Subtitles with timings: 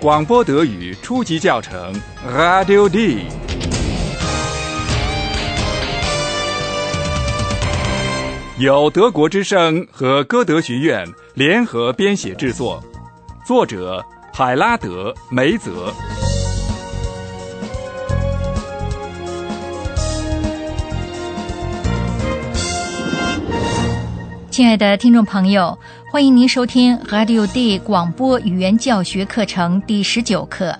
[0.00, 1.92] 广播德语初级教程
[2.26, 3.26] ，Radio D。
[8.58, 12.82] 由德国之声和歌德学院联合编写制作，
[13.44, 14.02] 作者
[14.32, 15.92] 海拉德·梅泽。
[24.50, 25.78] 亲爱的听众朋友，
[26.12, 30.76] 欢迎您收听 Radio D 广播语言教学课程第十九课。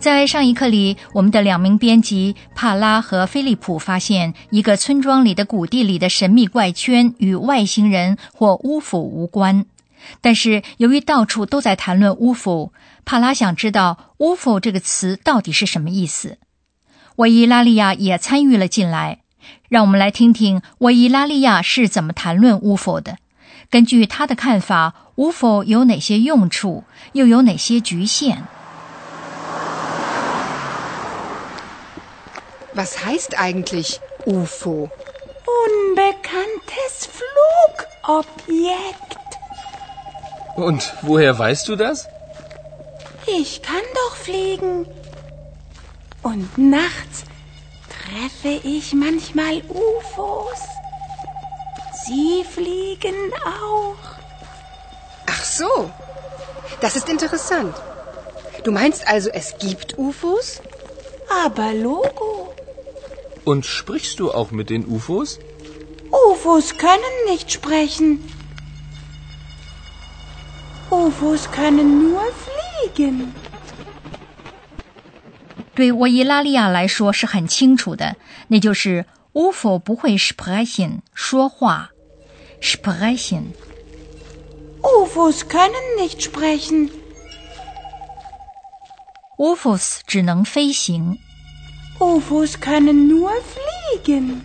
[0.00, 9.66] 在上一课里，我们的两名编辑帕拉和菲利普发现，一个村庄里的谷地里的神秘怪圈与外星人或巫府无关。
[10.20, 12.72] 但是由于到处都在谈论巫府，
[13.04, 16.38] 帕拉想知道“巫府”这个词到底是什么意思。
[17.14, 19.20] 维伊拉利亚也参与了进来。
[19.68, 23.18] 让我们来听听维伊拉利亚是怎么谈论巫佛的。
[23.73, 28.47] 根据他的看法，巫佛有哪些用处，又有哪些局限？
[32.75, 34.89] Was heißt eigentlich UFO?
[35.45, 37.09] Unbekanntes
[38.07, 39.17] Flugobjekt.
[40.55, 42.07] Und woher weißt du das?
[43.25, 44.85] Ich kann doch fliegen.
[46.21, 47.25] Und nachts
[47.89, 50.61] treffe ich manchmal UFOs.
[52.05, 54.03] Sie fliegen auch.
[55.27, 55.91] Ach so,
[56.81, 57.75] das ist interessant.
[58.63, 60.61] Du meinst also, es gibt UFOs?
[61.45, 62.53] Aber Logo.
[63.45, 65.39] Und sprichst du auch mit den UFOs?
[66.11, 68.19] UFOs können nicht sprechen.
[70.89, 73.33] UFOs können nur fliegen.
[75.75, 78.17] 对沃伊拉利亚来说是很清楚的，
[78.49, 81.91] 那就是 UFO 不会 sprechen 说话
[82.64, 83.52] ，sprechen。
[84.82, 86.90] UFOs können nicht sprechen。
[89.36, 91.18] UFOs 只能飞行。
[91.98, 94.40] UFOs können nur fliegen。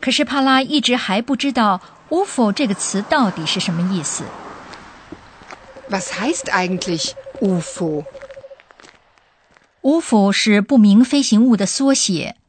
[0.00, 4.24] 可是帕拉一直还不知道 UFO 这个词到底是什么意思。
[5.90, 7.92] Was heißt eigentlich UFO？UFO
[10.32, 12.39] 是不明飞行物的缩写。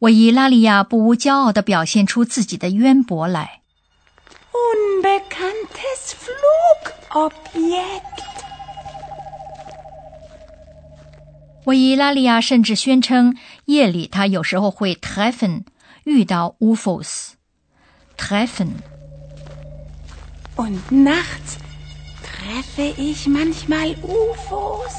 [0.00, 3.62] 维伊拉利亚不无骄傲地表现出自己的渊博来。
[4.52, 6.14] Unbekanntes
[7.10, 8.00] Flugobjekt。
[11.64, 15.64] 维伊拉利亚甚至宣称，夜里他有时候会 treffen
[16.04, 17.32] 遇到 UFOs。
[18.16, 18.68] treffen。
[20.56, 21.58] Und nachts
[22.24, 24.94] treffe ich manchmal UFOs。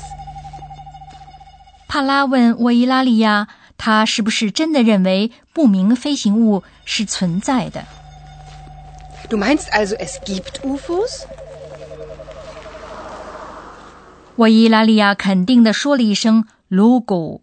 [1.87, 3.47] 帕拉问我伊拉利亚
[3.79, 7.85] ：“他是不是真的认为不明飞行物是存在的
[9.29, 11.23] ？”Du meinst also es gibt UFOs？
[14.35, 17.41] 我伊拉利亚肯定地说了一声 “logo”，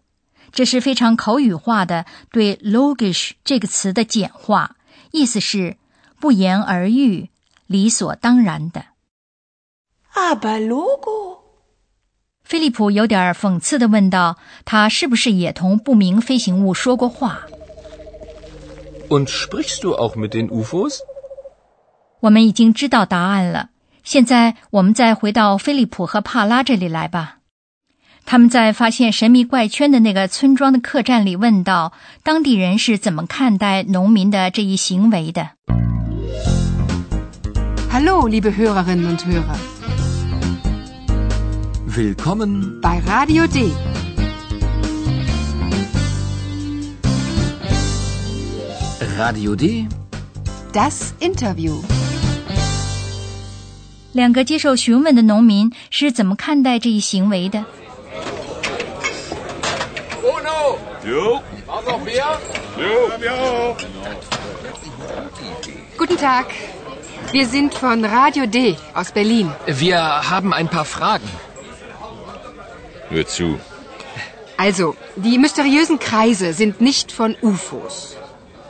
[0.52, 4.76] 这是非常口语化的对 “logish” 这个词的简化，
[5.12, 5.76] 意思是
[6.20, 7.30] 不言而喻、
[7.66, 8.84] 理所当然的。
[10.14, 11.25] Aber Logo。
[12.46, 17.40] 菲利普有点讽刺地问道：“他是不是也同不明飞行物说过话
[19.08, 20.98] ？”Und sprichst du auch mit den UFOs？
[22.20, 23.70] 我们已经知道答案了。
[24.04, 27.38] 现在我们再回到菲利普和帕拉这里来吧。
[28.24, 31.92] 他们在发现神秘怪圈的那个村庄的客栈里问道
[32.22, 35.50] ：“当地人是怎么看待农民的这一行为的
[37.90, 39.75] ？”Hallo, liebe Hörerinnen und Hörer.
[41.95, 43.71] Willkommen bei Radio D.
[49.17, 49.87] Radio D.
[50.73, 51.81] Das Interview.
[54.13, 57.63] 两个接受询问的农民是怎么看待这一行为的？
[60.21, 60.77] Uno.
[61.05, 61.41] Jo.
[61.67, 62.37] Auch noch Bier?
[62.77, 63.75] Jo.
[65.97, 66.45] Guten Tag.
[67.31, 69.49] Wir sind von Radio D aus Berlin.
[69.65, 69.97] Wir
[70.29, 71.29] haben ein paar Fragen.
[73.10, 73.58] Hör zu.
[74.56, 78.16] Also, die mysteriösen Kreise sind nicht von UFOs.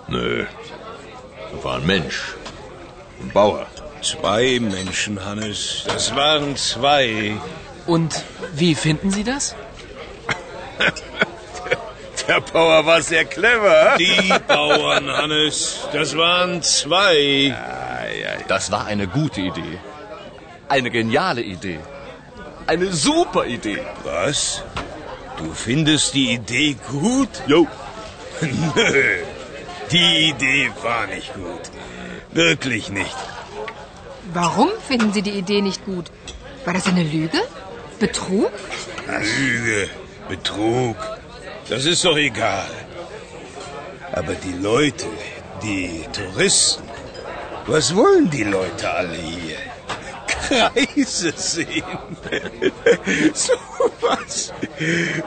[0.09, 0.45] Nö.
[1.53, 2.35] Das war ein Mensch.
[3.23, 3.67] Ein Bauer.
[4.03, 5.85] Zwei Menschen, Hannes.
[5.87, 7.37] Das waren zwei.
[7.87, 8.25] Und
[8.55, 9.55] wie finden Sie das?
[12.29, 13.97] Der Bauer war sehr clever.
[13.99, 15.89] Die Bauern, Hannes.
[15.93, 17.57] Das waren zwei.
[18.49, 19.79] Das war eine gute Idee.
[20.69, 21.79] Eine geniale Idee.
[22.67, 23.85] Eine super Idee.
[24.05, 24.63] Was?
[25.39, 27.29] Du findest die Idee gut?
[27.47, 27.67] Jo.
[28.41, 29.17] Nö.
[29.93, 31.71] Die Idee war nicht gut.
[32.33, 33.17] Wirklich nicht.
[34.33, 36.11] Warum finden Sie die Idee nicht gut?
[36.65, 37.41] War das eine Lüge?
[38.01, 38.51] Betrug?
[39.39, 39.89] Lüge,
[40.29, 40.97] Betrug,
[41.69, 42.69] das ist doch egal.
[44.13, 45.07] Aber die Leute,
[45.63, 46.83] die Touristen,
[47.67, 49.59] was wollen die Leute alle hier?
[50.47, 51.85] Kreise sehen.
[53.35, 53.55] so
[54.01, 54.53] was.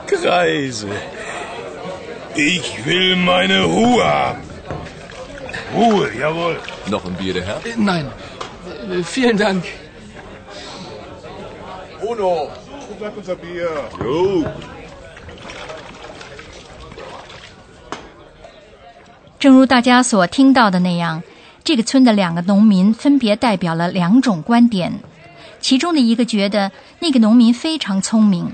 [0.06, 0.88] Kreise.
[2.34, 4.42] Ich will meine Ruhe haben.
[5.74, 6.56] Ruhe, jawohl.
[6.88, 7.60] Noch ein Bier, der Herr?
[7.76, 8.06] Nein.
[9.04, 9.64] Vielen Dank.
[12.02, 12.48] Uno.
[13.98, 14.44] Jo.
[19.38, 21.22] 正如大家所听到的那样，
[21.64, 25.00] 这个村的两个农民分别代表了两种观点。
[25.60, 28.52] 其中的一个觉得那个农民非常聪明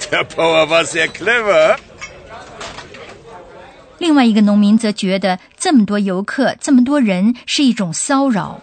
[0.00, 1.76] ，Der Bauer war sehr clever.
[3.98, 8.60] 另外一个农民则觉得这么多游客、这么多人是一种骚扰。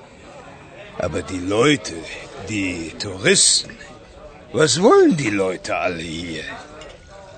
[0.99, 1.93] Aber die Leute,
[2.47, 3.71] die Touristen,
[4.53, 6.43] was wollen die Leute alle hier?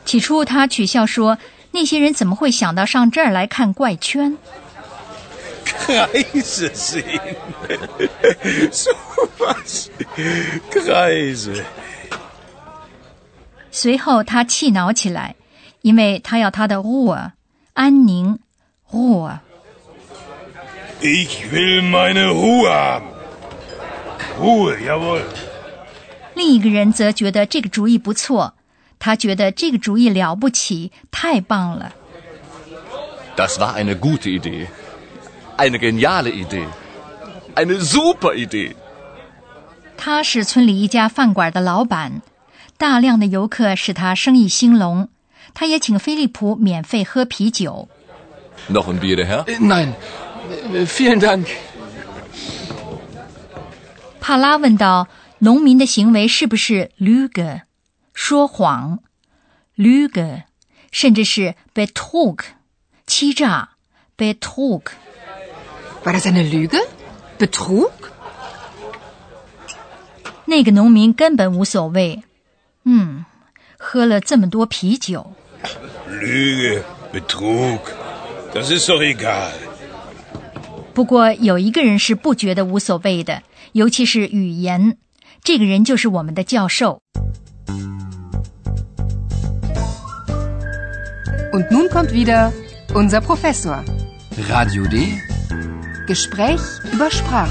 [0.04, 1.38] 起初他取笑说
[1.72, 4.38] ：“那些人怎么会想到上这儿来看怪圈？”
[5.66, 7.36] Kreise sehen.
[8.72, 8.92] So
[9.40, 9.90] was.
[10.72, 11.64] Kreise.
[13.72, 15.36] 随后他气恼起来，
[15.82, 17.32] 因为他要他的 Ruhe
[17.74, 18.40] 安宁
[18.92, 19.40] Ruhe。
[21.02, 23.04] Ich will meine Ruhe haben.
[24.40, 25.24] Ruhe, jawohl.
[26.36, 28.54] 另一个人则觉得这个主意不错，
[28.98, 31.94] 他觉得这个主意了不起，太棒了。
[33.36, 34.68] Das war eine gute Idee.
[35.58, 36.68] Eine geniale Idee.
[37.56, 38.76] Eine super Idee.
[39.98, 42.22] 他是村里一家饭馆的老板，
[42.78, 45.08] 大量的游客使他生意兴隆。
[45.54, 47.88] 他也请菲利普免费喝啤酒。
[48.70, 49.46] Noch ein Bier, Herr?
[49.60, 49.94] Nein.
[50.86, 51.48] Vielen Dank.
[54.20, 55.08] 帕拉问道
[55.40, 57.62] ：“农民的行为是不是 lüge
[58.14, 59.00] 说谎
[59.78, 60.44] lüge，
[60.92, 62.40] 甚至是 betrug
[63.06, 63.70] 欺诈
[64.18, 64.82] betrug？”
[66.04, 66.80] War das eine Lüge?
[67.38, 67.92] Betrug?
[70.46, 72.24] 那个农民根本无所谓。
[72.84, 73.26] 嗯，
[73.78, 75.34] 喝了这么多啤酒
[76.10, 77.80] ，Lüge, Betrug.
[78.54, 79.50] Das ist doch egal.
[80.94, 83.42] 不过有一个人是不觉得无所谓的，
[83.74, 84.98] 尤其是语言。
[85.44, 87.02] 这个人就是我们的教授。
[91.52, 92.52] Und nun kommt wieder
[92.94, 93.84] unser Professor.
[94.50, 95.20] Radio D.
[96.06, 96.62] Gespräch
[96.94, 97.50] über Sprache.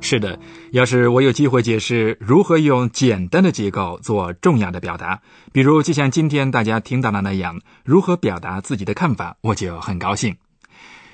[0.00, 0.38] 是的，
[0.72, 5.20] 要是我有机会解释如何用简单的结构做重要的表达，
[5.52, 10.36] 比如就像今天大家听到的那样，如何表达自己的看法，我就很高兴。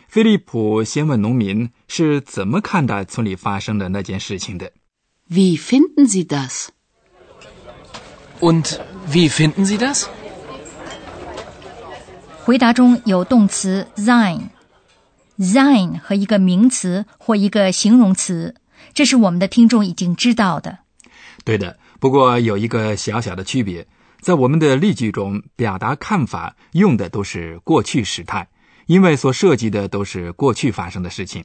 [0.08, 4.72] 菲利普先问农民是怎么看待村里发生的那件事情的。
[5.30, 6.68] Wie finden Sie das?
[8.40, 8.78] Und
[9.10, 10.06] wie finden Sie das?
[12.48, 18.54] 回答中有动词 sein，sein 和一个名词或一个形容词，
[18.94, 20.78] 这是我们的听众已经知道的。
[21.44, 23.86] 对的，不过有一个小小的区别，
[24.22, 28.48] 在我们的例句中，表达看法用的都是过去时态，
[28.86, 31.44] 因为所涉及的都是过去发生的事情。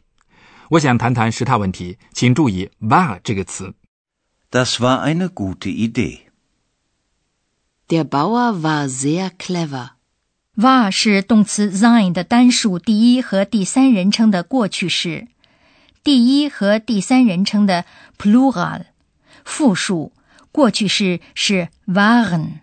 [0.69, 3.74] 我想谈谈时态问题，请注意 war 这个词。
[4.50, 6.19] Das war eine gute Idee.
[7.89, 9.89] Der Bauer war sehr clever.
[10.55, 15.27] War 是动词 sein 的单数第一和第三人称的过去式，
[16.03, 17.86] 第一和第三人称的
[18.17, 18.86] plural
[19.43, 20.13] 复数，
[20.51, 22.60] 过去式是 waren。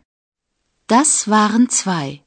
[0.87, 2.21] Das waren zwei.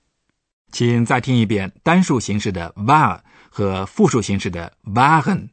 [0.72, 5.50] 请再听一遍单数形式的 war 和复数形式的 waren。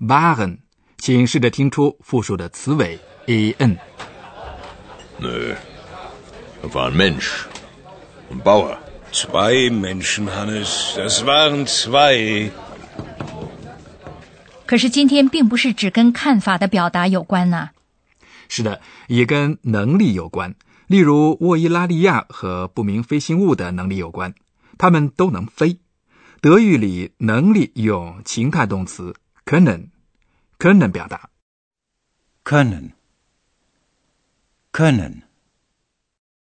[0.00, 0.58] waren，
[0.98, 3.78] 请试着听出复数的词尾 en。
[5.20, 5.56] Nö.
[6.62, 7.46] War ein Mensch.
[8.30, 8.76] Ein Bauer.
[9.12, 10.94] Zwei Menschen, Hannes.
[10.96, 12.50] Das waren zwei.
[14.66, 17.70] 可是今天并不是只跟看法的表达有关呐、
[18.48, 20.54] 是的，也跟能力有关。
[20.86, 24.34] 例如，沃伊拉利亚和不明飞行物的能力有关，
[24.76, 25.78] 他们都能飞。
[26.40, 31.30] 德语里能力用情态动词 können，können 表达。
[32.44, 32.92] Können.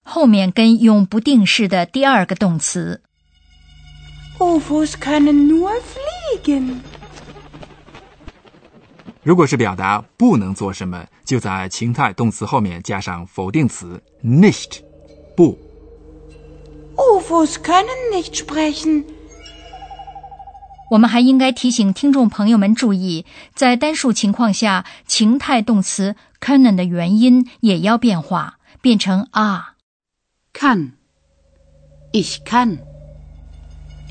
[0.03, 3.01] 后面跟用不定式的第二个动词。
[4.39, 6.77] UFOs können nur fliegen.
[9.23, 14.79] 如果是表达不能做什么，就在情态动词后面加上否定词 nicht，
[15.35, 15.59] 不。
[16.95, 19.05] UFOs können nicht sprechen.
[20.89, 29.70] 我们还应该提醒听众朋友们注意，在单数情况下，情态动词 können 的元音也要变化，变成 a。
[30.53, 30.91] Kann.
[32.11, 32.79] Ich kann.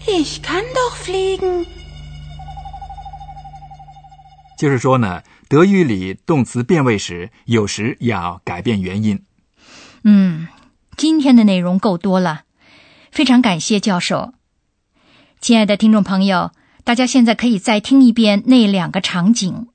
[0.06, 1.66] Ich kann doch fliegen.
[4.58, 9.22] 就是说呢，德语里动词变位时，有时要改变元音。
[10.02, 10.48] 嗯，
[10.96, 12.42] 今天的内容够多了，
[13.10, 14.32] 非常感谢教授。
[15.40, 16.52] 亲爱的听众朋友，
[16.84, 19.68] 大家现在可以再听一遍那两个场景。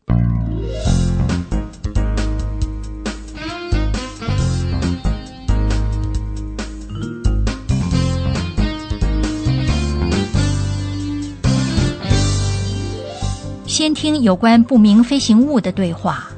[13.75, 16.31] 先听有关不明飞行物的对话。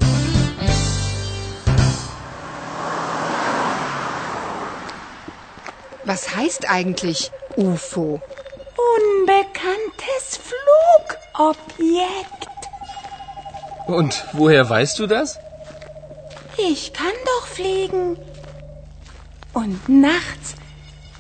[6.04, 8.20] Was heißt eigentlich UFO?
[8.96, 10.38] Unbekanntes
[11.38, 12.48] Flugobjekt.
[13.86, 15.38] Und woher weißt du das?
[16.58, 18.16] Ich kann doch fliegen.
[19.52, 20.54] Und nachts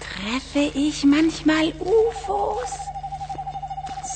[0.00, 2.72] treffe ich manchmal UFOs.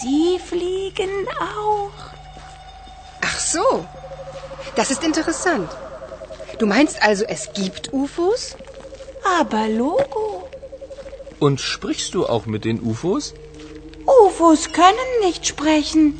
[0.01, 1.99] Sie fliegen auch.
[3.23, 3.87] Ach so.
[4.77, 5.69] Das ist interessant.
[6.59, 8.57] Du meinst also, es gibt UFOs?
[9.41, 10.49] Aber Logo.
[11.39, 13.35] Und sprichst du auch mit den UFOs?
[14.07, 16.15] UFOs können nicht sprechen.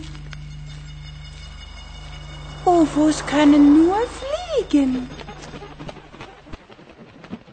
[2.65, 5.09] UFOs können nur fliegen.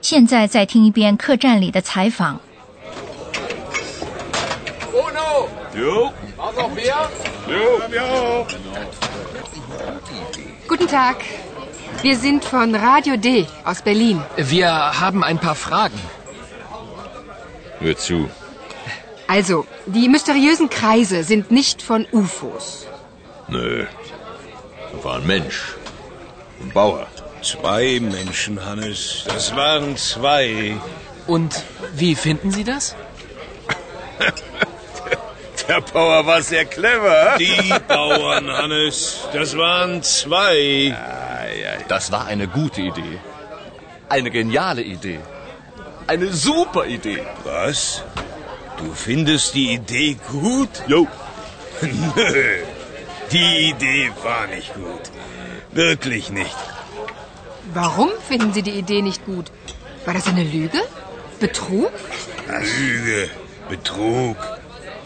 [0.01, 2.41] 现在再听一遍客栈里的采访。
[5.74, 6.12] Jo.
[6.36, 7.10] Was noch mehr?
[7.48, 8.46] Jo.
[10.68, 11.16] Guten Tag.
[12.02, 14.22] Wir sind von Radio D aus Berlin.
[14.36, 16.00] Wir haben ein paar Fragen.
[17.80, 18.28] Hör zu.
[19.26, 22.86] Also, die mysteriösen Kreise sind nicht von UFOs.
[23.48, 23.86] Nö.
[24.92, 25.74] Da war ein Mensch.
[26.62, 27.06] Ein Bauer.
[27.42, 29.24] Zwei Menschen, Hannes.
[29.26, 30.76] Das waren zwei.
[31.26, 31.62] Und
[31.94, 32.96] wie finden Sie das?
[35.68, 37.36] Der Bauer war sehr clever.
[37.38, 39.28] Die Bauern, Hannes.
[39.32, 40.96] Das waren zwei.
[41.88, 43.18] Das war eine gute Idee.
[44.08, 45.20] Eine geniale Idee.
[46.06, 47.22] Eine super Idee.
[47.44, 48.02] Was?
[48.78, 50.70] Du findest die Idee gut?
[50.86, 51.06] Jo.
[51.82, 52.62] Nö.
[53.30, 55.10] Die Idee war nicht gut.
[55.72, 56.56] Wirklich nicht.
[57.74, 59.52] Warum finden Sie die Idee nicht gut?
[60.06, 60.80] War das eine Lüge?
[61.38, 61.92] Betrug?
[62.78, 63.28] Lüge,
[63.68, 64.36] Betrug,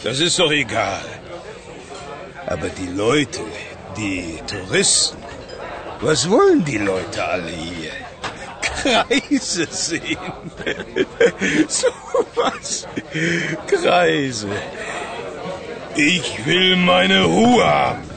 [0.05, 1.05] das ist doch egal.
[2.47, 3.41] Aber die Leute,
[3.97, 5.19] die Touristen,
[6.01, 7.93] was wollen die Leute alle hier?
[8.61, 10.19] Kreise sehen.
[11.69, 11.89] so
[12.35, 12.87] was.
[13.69, 14.49] Kreise.
[15.95, 18.11] Ich will meine Ruhe haben.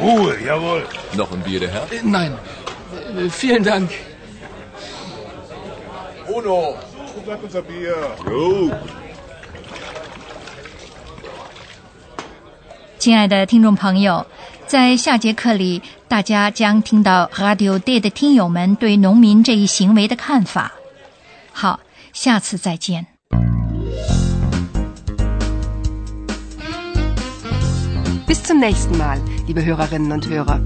[0.00, 0.84] Ruhe, jawohl.
[1.14, 1.82] Noch ein Bier, der Herr?
[1.92, 2.36] Äh, Nein.
[3.16, 3.90] Äh, Vielen Dank.
[6.26, 6.76] Uno.
[7.26, 7.96] Sag unser Bier.
[8.28, 8.70] Jo.
[12.98, 14.26] 亲爱的听众朋友，
[14.66, 20.72] 在下节课里，大家将听到 Radio Day 的听友们对农民这一行为的看法。
[21.52, 21.78] 好，
[22.12, 23.06] 下次再见。
[28.26, 30.58] Bis zum nächsten Mal, liebe Hörerinnen und Hörer.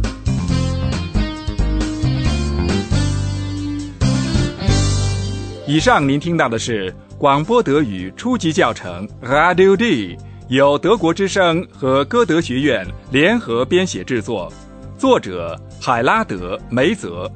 [5.67, 10.17] 以上您听到的是广播德语初级教程 Radio D，
[10.53, 14.53] 由德国之声和歌德学院联合编写制作，
[14.99, 17.27] 作者海拉德·梅泽。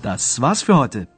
[0.00, 1.08] Das war's für heute.